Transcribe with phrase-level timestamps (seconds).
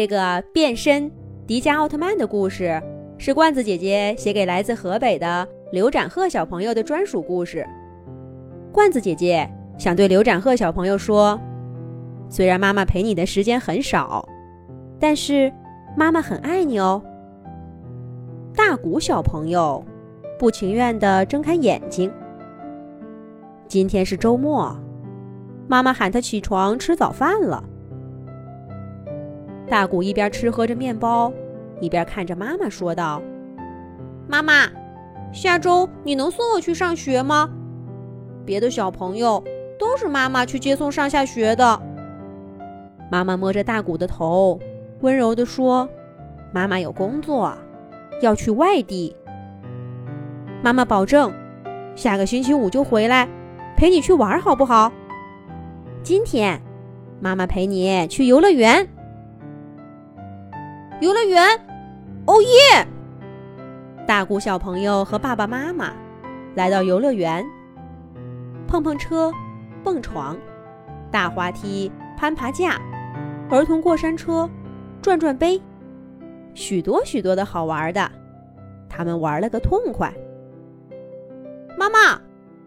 [0.00, 1.12] 这个变身
[1.46, 2.82] 迪迦奥特曼的故事，
[3.18, 7.66] 是罐子姐姐写给来自河北的刘展赫小朋友的专属故事。
[8.72, 11.38] 罐子姐姐想对刘展赫小朋友说：
[12.30, 14.26] 虽然妈妈陪你的时间很少，
[14.98, 15.52] 但是
[15.94, 17.02] 妈妈很爱你哦。
[18.56, 19.84] 大古小朋友
[20.38, 22.10] 不情愿地睁开眼睛。
[23.68, 24.74] 今天是周末，
[25.68, 27.62] 妈妈喊他起床吃早饭了。
[29.70, 31.32] 大古一边吃喝着面包，
[31.80, 33.22] 一边看着妈妈说道
[34.26, 34.68] ：“妈妈，
[35.32, 37.48] 下周你能送我去上学吗？
[38.44, 39.42] 别的小朋友
[39.78, 41.80] 都是妈妈去接送上下学的。”
[43.12, 44.58] 妈妈摸着大古的头，
[45.02, 45.88] 温柔地说
[46.52, 47.56] ：“妈妈有工作，
[48.20, 49.14] 要去外地。
[50.64, 51.32] 妈妈保证，
[51.94, 53.28] 下个星期五就回来，
[53.76, 54.92] 陪你去玩，好不好？
[56.02, 56.60] 今天，
[57.20, 58.84] 妈妈陪你去游乐园。”
[61.00, 61.42] 游乐园，
[62.26, 62.86] 哦耶！
[64.06, 65.94] 大古小朋友和爸爸妈妈
[66.54, 67.42] 来到游乐园，
[68.68, 69.32] 碰碰车、
[69.82, 70.36] 蹦床、
[71.10, 72.78] 大滑梯、攀爬架、
[73.48, 74.46] 儿童过山车、
[75.00, 75.58] 转转杯，
[76.52, 78.10] 许多许多的好玩的，
[78.86, 80.12] 他们玩了个痛快。
[81.78, 82.20] 妈妈，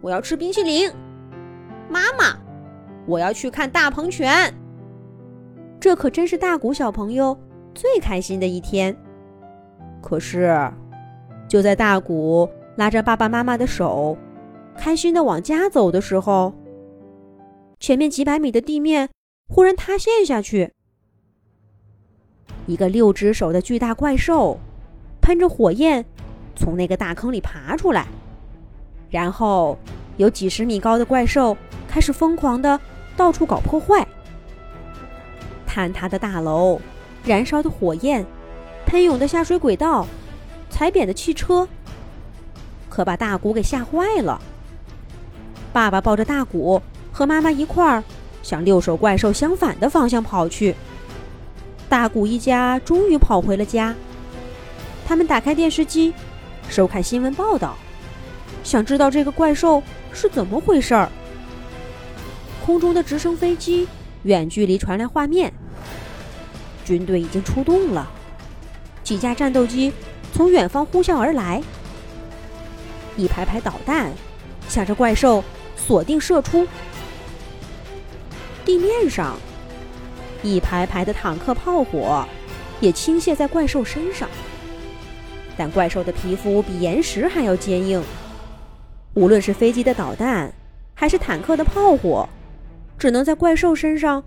[0.00, 0.88] 我要吃冰淇淋。
[1.88, 2.38] 妈妈，
[3.06, 4.54] 我要去看大喷泉。
[5.80, 7.36] 这可真是大古小朋友。
[7.74, 8.96] 最开心的一天，
[10.02, 10.70] 可是，
[11.48, 14.16] 就在大古拉着爸爸妈妈的手，
[14.76, 16.52] 开心的往家走的时候，
[17.78, 19.08] 前面几百米的地面
[19.48, 20.72] 忽然塌陷下去，
[22.66, 24.58] 一个六只手的巨大怪兽
[25.20, 26.04] 喷着火焰
[26.54, 28.06] 从那个大坑里爬出来，
[29.08, 29.78] 然后
[30.16, 31.56] 有几十米高的怪兽
[31.88, 32.78] 开始疯狂的
[33.16, 34.06] 到处搞破坏，
[35.66, 36.80] 坍塌的大楼。
[37.24, 38.24] 燃烧的火焰，
[38.86, 40.06] 喷涌的下水轨道，
[40.68, 41.68] 踩扁的汽车，
[42.88, 44.40] 可把大古给吓坏了。
[45.72, 46.80] 爸爸抱着大古
[47.12, 48.02] 和妈妈一块儿
[48.42, 50.74] 向六手怪兽相反的方向跑去。
[51.88, 53.94] 大古一家终于跑回了家。
[55.06, 56.14] 他们打开电视机，
[56.68, 57.76] 收看新闻报道，
[58.64, 59.82] 想知道这个怪兽
[60.12, 61.08] 是怎么回事儿。
[62.64, 63.88] 空中的直升飞机
[64.22, 65.52] 远距离传来画面。
[66.90, 68.10] 军队已经出动了，
[69.04, 69.92] 几架战斗机
[70.32, 71.62] 从远方呼啸而来，
[73.16, 74.10] 一排排导弹
[74.68, 75.44] 向着怪兽
[75.76, 76.66] 锁定射出。
[78.64, 79.36] 地面上，
[80.42, 82.26] 一排排的坦克炮火
[82.80, 84.28] 也倾泻在怪兽身上，
[85.56, 88.02] 但怪兽的皮肤比岩石还要坚硬，
[89.14, 90.52] 无论是飞机的导弹，
[90.92, 92.28] 还是坦克的炮火，
[92.98, 94.24] 只能在怪兽身上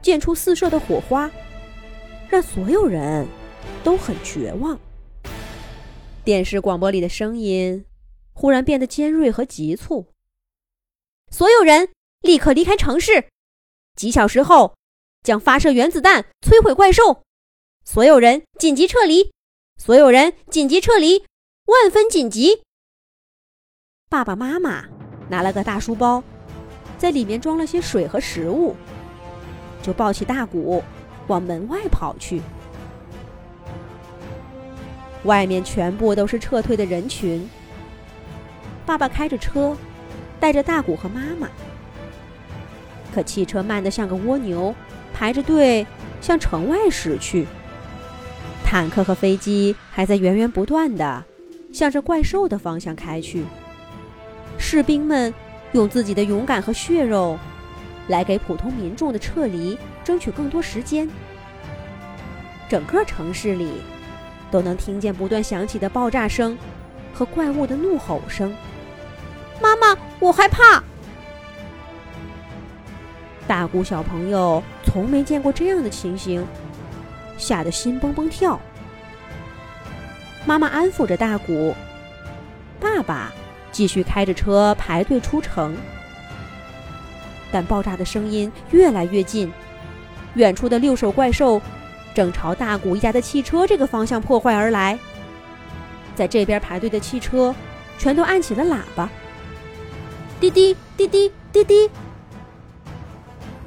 [0.00, 1.28] 溅出四射的火花。
[2.30, 3.26] 让所有人
[3.82, 4.78] 都很绝望。
[6.24, 7.84] 电视广播里的声音
[8.32, 10.06] 忽然变得尖锐和急促
[11.30, 11.90] ：“所有人
[12.22, 13.26] 立刻离开城市，
[13.94, 14.74] 几小时后
[15.22, 17.22] 将发射原子弹摧毁怪兽。
[17.84, 19.30] 所有人紧急撤离！
[19.76, 21.24] 所有人紧急撤离！
[21.66, 22.62] 万分紧急！”
[24.08, 24.86] 爸爸妈妈
[25.28, 26.24] 拿了个大书包，
[26.96, 28.74] 在里面装了些水和食物，
[29.82, 30.82] 就抱起大鼓。
[31.26, 32.40] 往门外跑去，
[35.24, 37.48] 外面全部都是撤退的人群。
[38.84, 39.76] 爸爸开着车，
[40.38, 41.48] 带着大古和妈妈。
[43.14, 44.74] 可汽车慢得像个蜗牛，
[45.14, 45.86] 排着队
[46.20, 47.46] 向城外驶去。
[48.64, 51.24] 坦克和飞机还在源源不断的
[51.72, 53.44] 向着怪兽的方向开去。
[54.58, 55.32] 士兵们
[55.72, 57.38] 用自己的勇敢和血肉。
[58.08, 61.08] 来给普通民众的撤离争取更多时间。
[62.68, 63.82] 整个城市里
[64.50, 66.56] 都能听见不断响起的爆炸声
[67.12, 68.54] 和怪物的怒吼声。
[69.60, 70.82] 妈妈，我害怕！
[73.46, 76.44] 大古小朋友从没见过这样的情形，
[77.36, 78.58] 吓得心蹦蹦跳。
[80.46, 81.74] 妈妈安抚着大古，
[82.80, 83.32] 爸爸
[83.70, 85.76] 继续开着车排队出城。
[87.54, 89.52] 但爆炸的声音越来越近，
[90.34, 91.62] 远处的六手怪兽
[92.12, 94.98] 正朝大古一家的汽车这个方向破坏而来。
[96.16, 97.54] 在这边排队的汽车
[97.96, 99.08] 全都按起了喇叭，
[100.40, 101.88] 滴滴滴滴滴滴，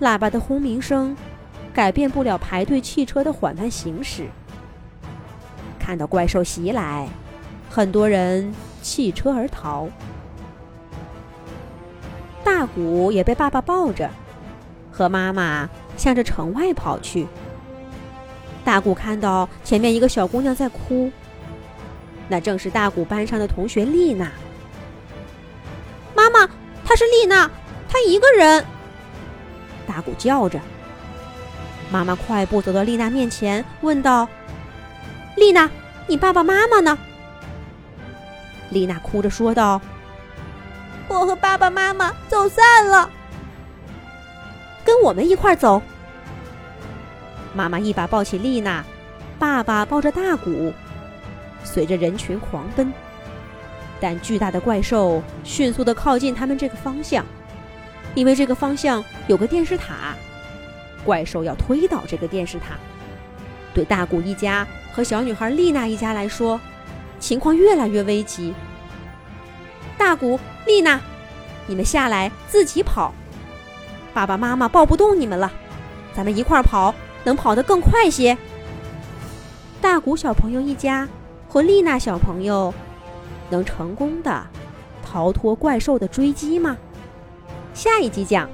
[0.00, 1.16] 喇叭的轰鸣声
[1.74, 4.28] 改变不了排队汽车的缓慢行驶。
[5.76, 7.08] 看到怪兽袭来，
[7.68, 9.88] 很多人弃车而逃。
[12.52, 14.10] 大古也被爸爸抱着，
[14.90, 15.66] 和妈妈
[15.96, 17.26] 向着城外跑去。
[18.62, 21.10] 大古看到前面一个小姑娘在哭，
[22.28, 24.30] 那正是大古班上的同学丽娜。
[26.14, 26.46] 妈妈，
[26.84, 27.50] 她是丽娜，
[27.88, 28.62] 她一个人。
[29.86, 30.60] 大古叫着。
[31.90, 34.28] 妈妈快步走到丽娜面前，问道
[35.36, 35.70] ：“丽娜，
[36.06, 36.98] 你爸爸妈妈呢？”
[38.68, 39.80] 丽娜哭着说道
[41.08, 43.10] ：“我和爸爸妈妈走散了。”
[44.84, 45.80] 跟我们一块走。
[47.54, 48.84] 妈妈一把抱起丽娜，
[49.38, 50.72] 爸爸抱着大古，
[51.64, 52.92] 随着人群狂奔。
[54.00, 57.24] 但巨大的怪兽迅速的靠近他们这个方向，
[58.14, 60.16] 因为这个方向有个电视塔，
[61.04, 62.76] 怪兽要推倒这个电视塔。
[63.72, 66.60] 对大古一家和小女孩丽娜一家来说，
[67.20, 68.52] 情况越来越危急。
[70.02, 71.00] 大古、丽娜，
[71.68, 73.14] 你们下来自己跑。
[74.12, 75.52] 爸爸妈妈抱不动你们了，
[76.12, 78.36] 咱们一块儿跑，能跑得更快些。
[79.80, 81.08] 大古小朋友一家
[81.48, 82.74] 和丽娜小朋友
[83.48, 84.44] 能成功的
[85.04, 86.76] 逃脱怪兽的追击吗？
[87.72, 88.50] 下一集讲。